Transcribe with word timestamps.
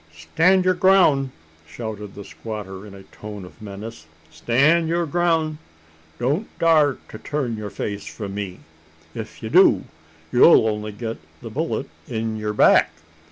"Stan' 0.15 0.63
yur 0.63 0.73
groun'!" 0.73 1.31
shouted 1.67 2.15
the 2.15 2.25
squatter 2.25 2.87
in 2.87 2.95
a 2.95 3.03
tone 3.13 3.45
of 3.45 3.61
menace 3.61 4.07
"stan' 4.31 4.87
yur 4.87 5.05
groun'! 5.05 5.59
Don't 6.17 6.47
dar 6.57 6.97
to 7.09 7.19
turn 7.19 7.55
yur 7.55 7.69
face 7.69 8.07
from 8.07 8.33
me! 8.33 8.61
Ef 9.15 9.43
ye 9.43 9.49
do, 9.49 9.83
ye'll 10.31 10.67
only 10.67 10.91
get 10.91 11.17
the 11.43 11.51
bullet 11.51 11.87
in 12.07 12.35
yur 12.35 12.51
back. 12.51 12.89